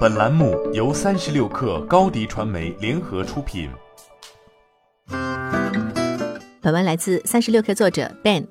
[0.00, 3.70] 本栏目由三十六氪高低传媒联合出品。
[6.60, 8.46] 本文来自三十六氪作者 Ben。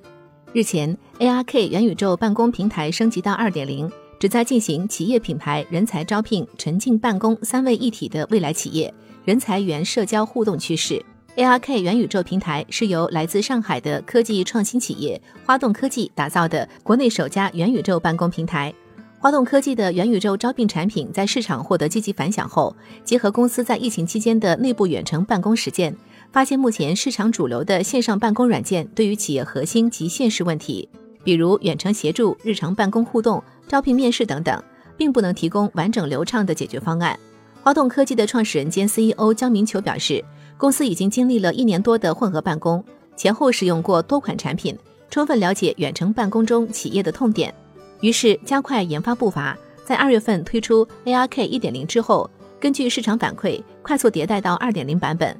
[0.53, 8.91] 日前，ARK 元宇宙办公平台升级到二点零，旨在进行企业品牌、人才招聘、沉浸办公三位一体的未来企业
[9.23, 11.03] 人才源社交互动趋势。
[11.35, 18.73] ARK 元宇宙平台是由来自上海的科技创新企业花动科技打造的国内首家元宇宙办公平台。
[19.21, 22.73] 花动科技的元宇宙招聘产品在市场获得积极反响后，
[23.03, 25.93] 结合公司在疫情期间的内部远程办公实践，
[26.31, 30.87] 发现目前市场主流的线上办公软件对于企业核心及现实问题，
[31.21, 34.63] 比如远程协助、日常办公互动、招聘面试等等，
[34.95, 37.19] 并不能提供完整流畅的解决方案。
[37.61, 40.23] 花动科技的创始人兼 CEO 江明球表示，
[40.55, 42.81] 公司已经经历了一年多的混合办公，
[43.17, 44.77] 前后使用过多款产品，
[45.09, 47.53] 充分了解远程办公中企业的痛点。
[48.01, 55.35] 于是加快研发步伐，在二月份推出 ARK 一点零之后，根据市场反馈，快速迭代到二点零版本。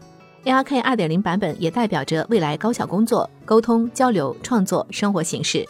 [0.45, 5.67] ARK 二点零版本也代表着未来高效工作、沟通、交流、创作生活形式。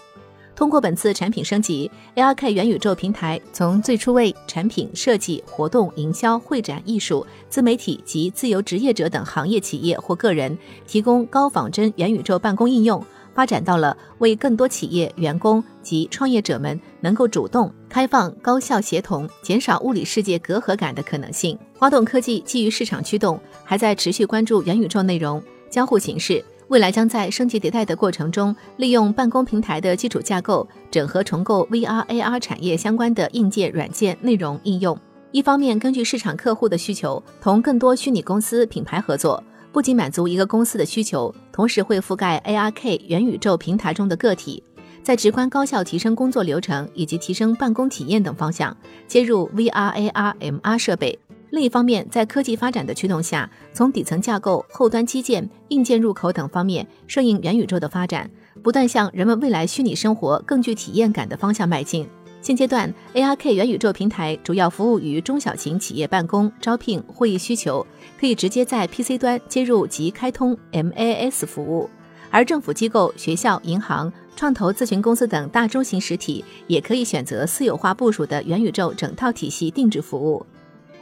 [0.56, 13.04] 通过本次产品升级，ARK 元宇宙平台从最初为产品设计、活动营销、会展、艺术、自媒体及自由职业者等行业企业或个人提供高仿真元宇宙办公应用。
[13.40, 21.58] 发展到了为更多企业员工及创业者们能够主动、开放、高效协同，减少物理世界隔阂感的可能性。
[21.78, 26.44] 花动科技基于市场驱动，还在持续关注元宇宙内容交互形式。
[26.68, 35.00] 未来将在升级迭代的过程中，利用办公平台的基础架构，整合重构 VR、AR 产业相关的硬件、软件、内容应用。
[35.32, 39.42] 一方面，根据市场客户的需求，同更多虚拟公司品牌合作。
[39.72, 44.64] 不仅满足一个公司的需求，同时会覆盖 ARK 元宇宙平台中的个体，
[45.04, 48.76] 在直观高效提升工作流程以及提升办公体验等方向
[49.08, 51.18] 接入 VR、AR、MR 设备。
[51.52, 58.30] 另一方面，在科技发展的驱动下，从底层架构、后端基建、硬件入口等方面顺应元宇宙的发展，
[58.64, 62.08] 不断向人们未来虚拟生活更具体验感的方向迈进。
[62.42, 67.86] 现阶段，ARK 元宇宙平台主要服务于中小型企业办公、招聘、会议需求，
[68.18, 71.90] 可以直接在 PC 端接入及开通 MAS 服务；
[72.32, 80.46] 而政府机构、学校、银行、创投咨询公司等大中型实体也可以选择私有化部署的元宇宙整套体系定制服务。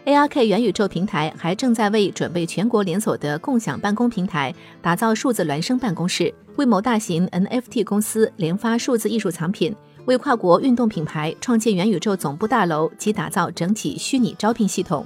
[0.06, 9.76] ARK 元宇宙平台还正在为准备全国连锁的共享办公平台打造数字孪生办公室，为某大型 NFT 公司研发数字艺术藏品。
[10.08, 15.06] 为跨国运动品牌创建元宇宙总部大楼及打造整体虚拟招聘系统。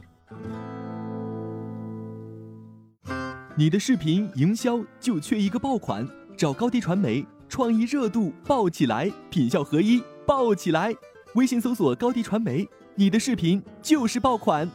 [3.56, 6.07] 你的视频营销就缺一个爆款，
[6.38, 10.94] 找高低传媒，创意热度爆起来，品效合一爆起来。
[11.33, 14.69] 微信搜索高低传媒，你的视频就是爆款。